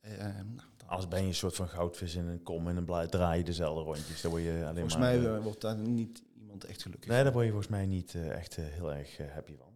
[0.00, 0.34] Eh, nou,
[0.76, 3.38] dan- Anders ben je een soort van goudvis in een kom en dan blij- draai
[3.38, 4.20] je dezelfde rondjes.
[4.20, 5.00] Dan word je alleen volgens maar...
[5.18, 7.10] mij eh, eh, wordt daar niet iemand echt gelukkig.
[7.10, 9.68] Nee, daar word je volgens mij niet eh, echt eh, heel erg eh, happy van.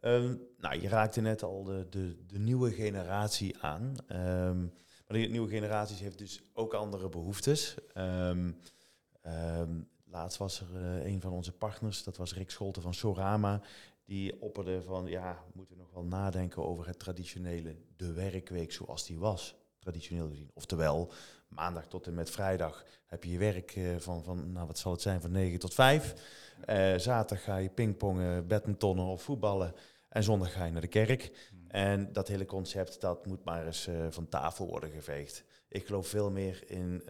[0.00, 3.94] Ehm, nou, je raakte net al de, de, de nieuwe generatie aan.
[4.06, 4.60] Ehm,
[5.06, 7.74] maar die nieuwe generatie heeft dus ook andere behoeftes.
[7.92, 8.50] Ehm,
[10.04, 13.60] laatst was er eh, een van onze partners, dat was Rick Scholten van Sorama.
[14.04, 19.06] Die opperde van, ja, moeten we nog wel nadenken over het traditionele, de werkweek zoals
[19.06, 19.56] die was,
[19.86, 20.50] traditioneel gezien.
[20.54, 21.12] Oftewel,
[21.48, 24.92] maandag tot en met vrijdag heb je je werk eh, van, van, nou wat zal
[24.92, 26.14] het zijn, van 9 tot 5.
[26.64, 29.74] Eh, zaterdag ga je pingpongen, badmintonnen of voetballen.
[30.08, 31.50] En zondag ga je naar de kerk.
[31.68, 35.44] En dat hele concept, dat moet maar eens eh, van tafel worden geveegd.
[35.68, 37.02] Ik geloof veel meer in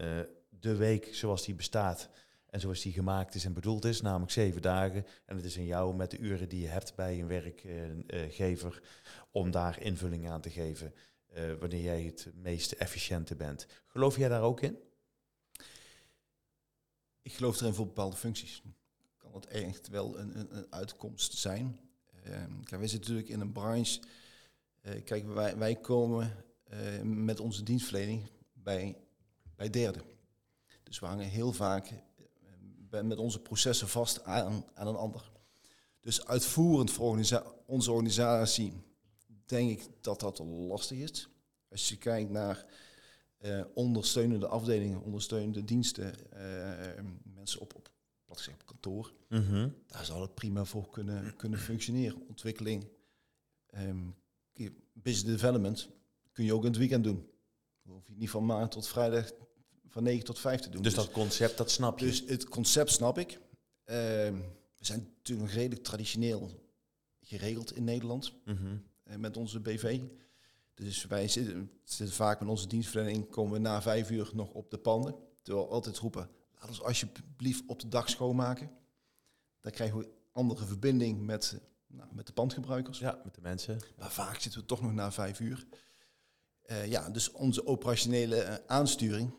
[0.49, 2.09] de week zoals die bestaat.
[2.51, 5.07] En zoals die gemaakt is en bedoeld is, namelijk zeven dagen.
[5.27, 8.83] En het is aan jou met de uren die je hebt bij een werkgever
[9.31, 10.95] om daar invulling aan te geven.
[11.37, 13.67] Eh, wanneer jij het meest efficiënte bent.
[13.87, 14.79] Geloof jij daar ook in?
[17.23, 18.63] Ik geloof erin voor bepaalde functies.
[19.17, 21.81] Kan het echt wel een, een, een uitkomst zijn.
[22.25, 24.01] Ehm kijk, wij zitten natuurlijk in een branche.
[24.81, 28.97] eh, kijk, wij, wij komen eh, met onze dienstverlening bij,
[29.57, 30.03] bij derden.
[30.83, 31.93] Dus we hangen heel vaak
[32.91, 35.31] met onze processen vast aan, aan een ander.
[36.01, 37.19] Dus uitvoerend voor
[37.67, 38.86] onze organisatie
[39.47, 41.29] denk ik dat dat lastig is.
[41.69, 42.67] Als je kijkt naar
[43.37, 47.05] eh, ondersteunende afdelingen, ondersteunende diensten, eh,
[47.35, 47.91] mensen op, op,
[48.25, 49.13] wat gezegd, op kantoor,
[49.87, 52.27] daar zal het prima voor kunnen, kunnen functioneren.
[52.29, 52.89] Ontwikkeling,
[53.67, 54.09] ehm,
[54.93, 55.89] business development
[56.33, 57.31] kun je ook in het weekend doen.
[57.83, 59.31] Dan hoef je niet van maandag tot vrijdag
[59.89, 60.83] van 9 tot 5 te doen.
[60.83, 62.07] Dus dat concept, dat snap je.
[62.07, 63.41] dus het concept snap ik.
[63.85, 64.35] Ehm,
[64.77, 66.51] we zijn natuurlijk nog redelijk traditioneel
[67.21, 68.77] geregeld in Nederland Mhm.
[69.17, 70.01] Met onze BV.
[70.75, 74.71] Dus wij zitten, zitten vaak met onze dienstverlening, komen we na vijf uur nog op
[74.71, 75.15] de panden.
[75.43, 78.71] Terwijl we altijd roepen, laat ons alsjeblieft op de dag schoonmaken.
[79.61, 82.99] Dan krijgen we andere verbinding met, nou, met de pandgebruikers.
[82.99, 83.81] Ja, met de mensen.
[83.99, 85.67] Maar vaak zitten we toch nog na vijf uur.
[86.63, 89.33] Eh, ja, dus onze operationele eh, aansturing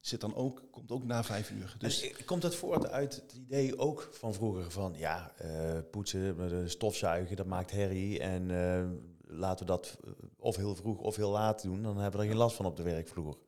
[0.00, 1.74] zit dan ook, komt ook na vijf uur.
[1.78, 6.68] Dus komt dat voort uit het idee ook van vroeger van ja, eh, poetsen, eh,
[6.68, 8.88] stofzuigen, dat maakt herrie en eh,
[9.36, 9.96] laten we dat
[10.38, 12.76] of heel vroeg of heel laat doen, dan hebben we er geen last van op
[12.76, 13.38] de werkvloer.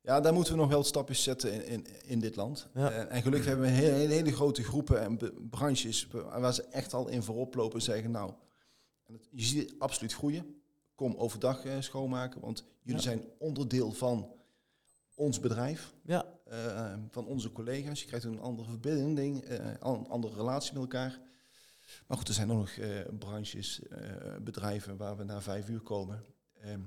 [0.00, 2.68] Ja, daar moeten we nog wel stapjes zetten in, in, in dit land.
[2.74, 2.90] Ja.
[2.90, 5.18] En, en gelukkig hebben we hele, hele, hele grote groepen en
[5.50, 8.32] branches waar ze echt al in voorop lopen en zeggen, nou,
[9.30, 10.60] je ziet het absoluut groeien.
[10.94, 13.08] Kom overdag eh, schoonmaken, want jullie Ja.
[13.08, 14.32] zijn onderdeel van
[15.18, 18.00] ons bedrijf, Ja, eh, van onze collega's.
[18.00, 21.20] Je krijgt een andere verbinding, eh, een andere relatie met elkaar.
[22.06, 25.80] Maar goed, er zijn ook nog eh, branches, eh, bedrijven waar we na vijf uur
[25.80, 26.24] komen.
[26.60, 26.80] Ehm,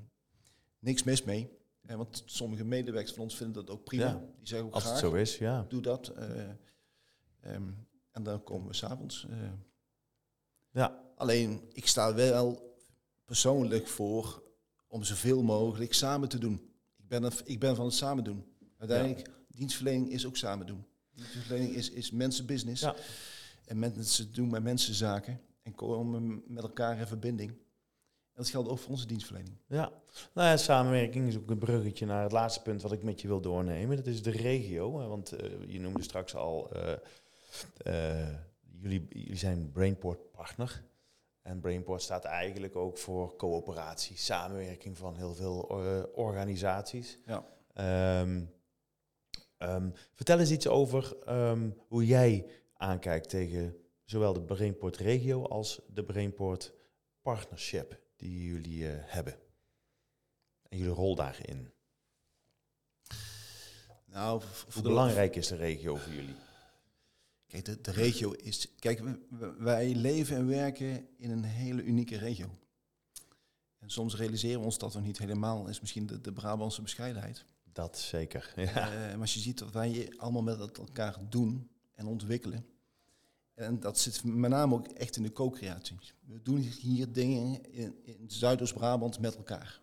[0.80, 1.60] niks mis mee.
[1.82, 4.06] Eh, want sommige medewerkers van ons vinden dat ook prima.
[4.06, 4.14] Ja.
[4.38, 5.66] Die zeggen ook als het zo is, ja.
[5.70, 6.08] doe dat.
[6.08, 6.50] eh,
[7.40, 7.70] ehm,
[8.12, 9.28] en dan komen we s'avonds.
[9.30, 9.38] eh
[10.72, 12.76] Ja, Alleen, ik sta wel
[13.26, 14.44] persoonlijk voor
[14.88, 16.71] om zoveel mogelijk samen te doen.
[17.12, 18.46] Ik ben, een- ik ben van het samen doen.
[18.78, 20.86] Uiteindelijk, dienstverlening is ook samen doen.
[21.16, 22.82] Dienstverlening is, is mensenbusiness.
[22.82, 22.96] Ja.
[23.66, 27.50] En mensen doen met mensen zaken en komen met elkaar in verbinding.
[27.50, 29.56] En dat geldt ook voor onze dienstverlening.
[29.68, 29.92] ja.
[30.34, 33.28] Nou ja, samenwerking is ook een bruggetje naar het laatste punt wat ik met je
[33.28, 33.96] wil doornemen.
[33.98, 34.92] Dat is de regio.
[34.92, 36.94] Want eh, je noemde straks al, eh,
[37.78, 38.36] eh,
[38.82, 40.84] jullie, jullie zijn Brainport partner.
[41.42, 47.18] En Brainport staat eigenlijk ook voor coöperatie, samenwerking van heel veel eh, organisaties.
[47.26, 47.46] Ja.
[47.74, 48.46] Ehm,
[49.58, 53.76] ehm, vertel eens iets over ehm, hoe jij aankijkt tegen
[54.06, 56.74] zowel de Brainport regio als de Brainport
[57.22, 59.36] partnership die jullie eh, hebben.
[60.70, 61.74] En jullie rol daarin.
[64.06, 66.36] Nou, voor Hoe de- belangrijk is de regio voor jullie?
[67.52, 68.68] Kijk, de, de regio is.
[68.80, 69.02] Kijk,
[69.58, 72.58] wij leven en werken in een hele unieke regio.
[73.80, 77.46] En soms realiseren we ons dat we niet helemaal is misschien de, de Brabantse bescheidenheid.
[77.74, 78.54] Dat zeker.
[78.56, 78.92] Ja.
[78.92, 82.66] Eh, maar als je ziet wat wij allemaal met elkaar doen en ontwikkelen.
[83.54, 85.98] En dat zit met name ook echt in de co-creatie.
[86.26, 89.81] We doen hier dingen in, in Zuidoost-Brabant met elkaar.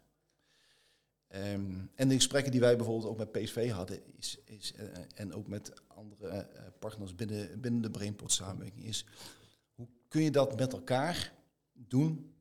[1.29, 5.35] Ehm, en de gesprekken die wij bijvoorbeeld ook met PSV hadden, is, is, eh, en
[5.35, 9.05] ook met andere eh, partners binnen, binnen de Brainport samenwerking, is
[9.75, 11.33] hoe kun je dat met elkaar
[11.73, 12.35] doen?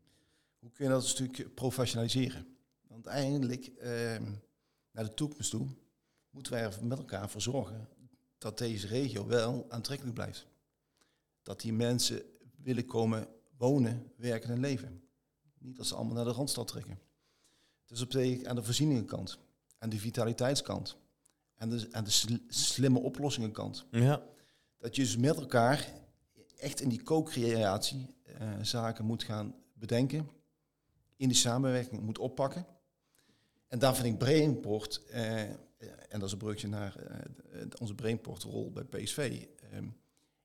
[0.60, 2.58] Hoe kun je dat een stuk professionaliseren?
[2.88, 4.32] Want eindelijk, ehm,
[4.92, 5.68] naar de toekomst toe,
[6.30, 7.90] moeten wij er met elkaar voor zorgen
[8.38, 10.48] dat deze regio wel aantrekkelijk blijft.
[11.44, 12.22] Dat die mensen
[12.56, 15.04] willen komen wonen, werken en leven.
[15.58, 17.00] Niet dat ze allemaal naar de Randstad trekken.
[17.88, 19.38] Dus op de, aan de voorzieningenkant,
[19.78, 20.98] aan de vitaliteitskant,
[21.56, 23.86] en de, aan de slimme oplossingenkant.
[23.92, 24.22] Ja.
[24.78, 25.94] Dat je dus met elkaar
[26.58, 30.30] echt in die co-creatie uh, zaken moet gaan bedenken,
[31.16, 32.66] in die samenwerking moet oppakken.
[33.68, 35.58] En daar vind ik Brainport, uh, en
[36.10, 36.96] dat is een brugje naar
[37.54, 39.48] uh, onze Brainport-rol bij PSV,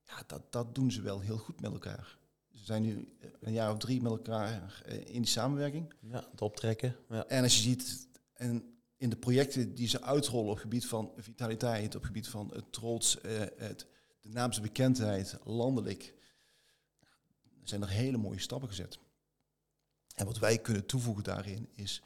[0.04, 2.18] ja, dat, dat doen ze wel heel goed met elkaar.
[2.62, 3.08] Zijn nu
[3.40, 5.94] een jaar of drie met elkaar in die samenwerking.
[6.00, 6.96] Ja, het optrekken.
[7.08, 7.26] Ja.
[7.26, 11.12] En als je ziet, en in de projecten die ze uitrollen op het gebied van
[11.16, 13.18] vitaliteit, op het gebied van het trots,
[13.56, 13.86] het,
[14.20, 16.14] de naamse bekendheid, landelijk,
[17.62, 18.98] zijn er hele mooie stappen gezet.
[20.14, 22.02] En wat wij kunnen toevoegen daarin is,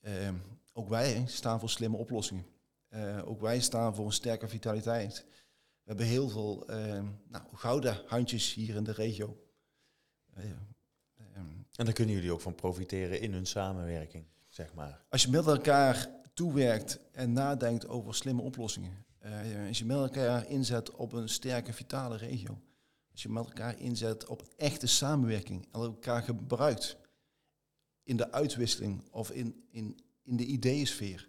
[0.00, 0.28] uh,
[0.72, 2.46] ook wij staan voor slimme oplossingen.
[2.90, 5.24] Uh, ook wij staan voor een sterke vitaliteit.
[5.82, 9.41] We hebben heel veel uh, nou, gouden handjes hier in de regio.
[10.34, 10.56] Ehm,
[11.76, 15.04] en daar kunnen jullie ook van profiteren in hun samenwerking, zeg maar.
[15.08, 19.04] Als je met elkaar toewerkt en nadenkt over slimme oplossingen.
[19.18, 22.60] Eh, als je met elkaar inzet op een sterke, vitale regio.
[23.12, 26.96] Als je met elkaar inzet op echte samenwerking en elkaar gebruikt
[28.02, 31.28] in de uitwisseling of in, in, in de ideeënsfeer,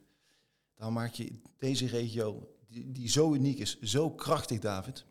[0.75, 5.05] dan maak je deze regio, die, die zo uniek is, zo krachtig, David.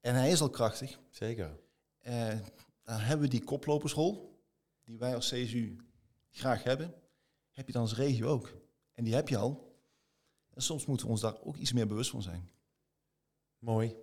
[0.00, 0.98] En hij is al krachtig.
[1.10, 1.56] Zeker.
[2.08, 2.32] Uh,
[2.84, 4.42] dan hebben we die koplopersrol,
[4.84, 5.76] die wij als CSU
[6.30, 6.94] graag hebben,
[7.50, 8.54] heb je dan als regio ook.
[8.94, 9.78] En die heb je al.
[10.50, 12.50] En soms moeten we ons daar ook iets meer bewust van zijn.
[13.58, 13.96] Mooi.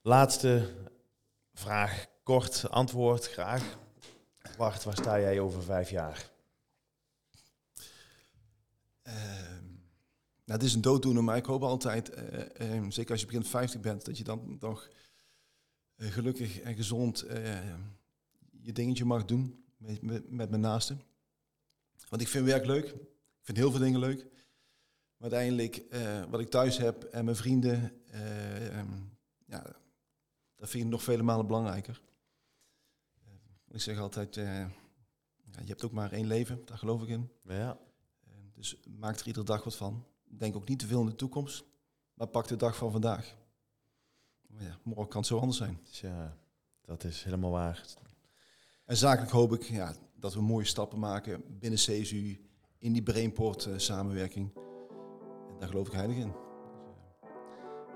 [0.00, 0.74] Laatste
[1.52, 3.78] vraag, kort antwoord, graag.
[4.56, 6.30] Wacht, waar sta jij over vijf jaar?
[9.02, 9.14] Uh,
[10.44, 12.10] nou, het is een dooddoener, maar ik hoop altijd,
[12.58, 14.94] uh, uh, zeker als je begint 50 bent, dat je dan nog eh,
[16.00, 17.24] gelukkig en gezond
[18.62, 21.00] je dingetje mag doen met, met, met mijn naasten.
[22.08, 22.86] Want ik vind werk leuk.
[22.86, 24.26] Ik vind heel veel dingen leuk.
[25.16, 25.82] Maar uiteindelijk,
[26.30, 27.92] wat ik thuis heb en mijn vrienden,
[28.74, 29.76] um, ja,
[30.56, 32.00] dat vind ik nog vele malen belangrijker.
[33.68, 34.66] Ik zeg altijd, uh,
[35.44, 37.30] je hebt ook maar één leven, daar geloof ik in.
[37.42, 37.78] Ja.
[38.52, 40.06] Dus maak er iedere dag wat van.
[40.24, 41.64] Denk ook niet te veel in de toekomst,
[42.14, 43.36] maar pak de dag van vandaag.
[44.52, 45.78] Maar ja, morgen kan het zo anders zijn.
[45.90, 46.36] Ja,
[46.84, 47.84] dat is helemaal waar.
[48.84, 52.40] En zakelijk hoop ik ja, dat we mooie stappen maken binnen CSU,
[52.78, 54.50] in die Brainport uh, samenwerking.
[55.48, 56.32] En daar geloof ik heilig in.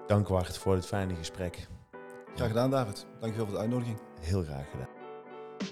[0.06, 1.68] Dank Wart voor het fijne gesprek.
[2.34, 3.06] Graag gedaan David.
[3.20, 4.00] Dankjewel voor de uitnodiging.
[4.20, 4.93] Heel graag gedaan.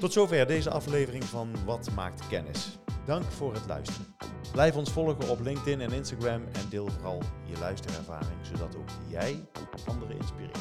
[0.01, 2.79] Tot zover deze aflevering van Wat maakt kennis.
[3.05, 4.15] Dank voor het luisteren.
[4.53, 9.45] Blijf ons volgen op LinkedIn en Instagram en deel vooral je luisterervaring, zodat ook jij
[9.87, 10.59] anderen inspireert.